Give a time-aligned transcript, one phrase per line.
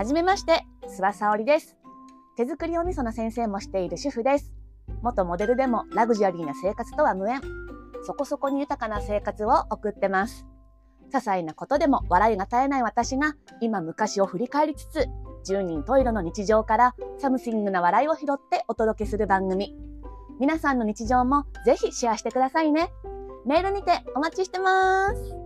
[0.00, 1.76] はじめまして、諏訪さおりです。
[2.34, 4.50] 手作りお味噌の先生もしている主婦です。
[5.02, 7.42] 元モデルでもラグジュアリーな生活とは無縁。
[8.04, 10.46] そこそこに豊かな生活を送ってます。
[11.10, 15.06] 些細なことでも笑いが絶えない私が今昔を振り返りつつ、
[15.52, 19.76] 10人十色の日常から something な笑いを拾ってお届けする番組。
[20.40, 22.90] 皆さんの日常もぜひシェアしてくださいね。
[23.44, 25.39] メールにてお待ちしてます。